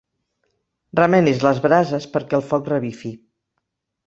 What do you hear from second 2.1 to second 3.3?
perquè el foc revifi.